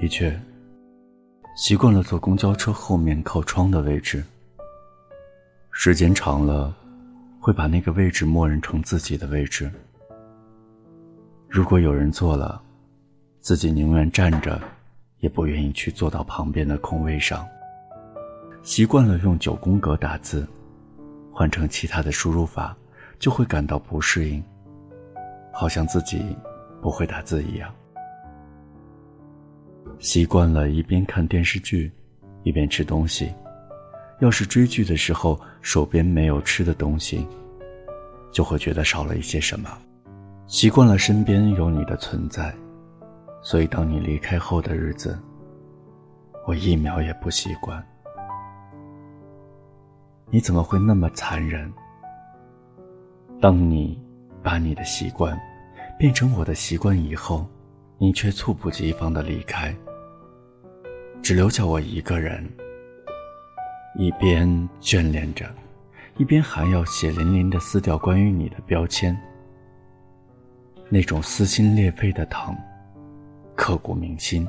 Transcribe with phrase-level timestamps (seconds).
[0.00, 0.38] 的确，
[1.56, 4.24] 习惯了坐公交车后面靠窗的位置，
[5.70, 6.74] 时间长了，
[7.40, 9.70] 会把那个位置默认成自己的位置。
[11.48, 12.60] 如果有人坐了，
[13.38, 14.60] 自己宁愿站着，
[15.20, 17.46] 也不愿意去坐到旁边的空位上。
[18.62, 20.46] 习惯了用九宫格打字，
[21.32, 22.76] 换成其他的输入法，
[23.20, 24.42] 就会感到不适应，
[25.52, 26.36] 好像自己
[26.82, 27.72] 不会打字一样。
[29.98, 31.90] 习惯了一边看电视剧，
[32.42, 33.32] 一边吃东西。
[34.20, 37.26] 要是追剧的时候手边没有吃的东西，
[38.32, 39.70] 就会觉得少了一些什么。
[40.46, 42.54] 习惯了身边有你的存在，
[43.42, 45.18] 所以当你离开后的日子，
[46.46, 47.82] 我一秒也不习惯。
[50.30, 51.72] 你怎么会那么残忍？
[53.40, 54.00] 当你
[54.42, 55.38] 把你的习惯
[55.98, 57.46] 变成我的习惯以后，
[58.04, 59.74] 你却猝不及防的离开，
[61.22, 62.46] 只留下我一个人，
[63.96, 64.46] 一边
[64.78, 65.46] 眷恋着，
[66.18, 69.18] 一边还要血淋淋的撕掉关于你的标签。
[70.90, 72.54] 那种撕心裂肺的疼，
[73.56, 74.46] 刻骨铭心，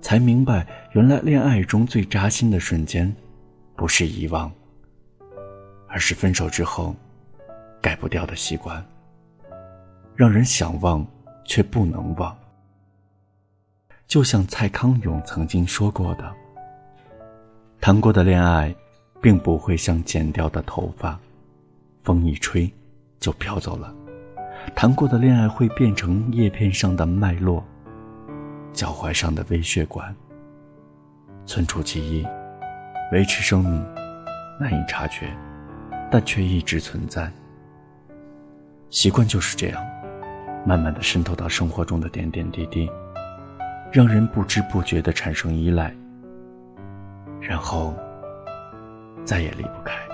[0.00, 3.12] 才明白原来恋爱中最扎心的瞬间，
[3.74, 4.48] 不是遗忘。
[5.88, 6.94] 而是分手之后，
[7.82, 8.80] 改不掉的习惯，
[10.14, 11.04] 让人想忘
[11.44, 12.39] 却不能忘。
[14.10, 16.34] 就像蔡康永曾经说过的
[17.80, 18.74] ：“谈过的恋爱，
[19.22, 21.16] 并不会像剪掉的头发，
[22.02, 22.68] 风一吹
[23.20, 23.94] 就飘走了；
[24.74, 27.64] 谈过的恋爱会变成叶片上的脉络，
[28.72, 30.12] 脚踝上的微血管，
[31.46, 32.26] 存储记忆，
[33.12, 33.80] 维持生命，
[34.58, 35.32] 难以察觉。”
[36.10, 37.30] 但却一直存在。
[38.88, 39.80] 习惯就是这样，
[40.66, 42.90] 慢慢的渗透到生活中的点点滴滴，
[43.92, 45.92] 让人不知不觉地产生依赖，
[47.40, 47.92] 然后
[49.24, 50.09] 再也离不开。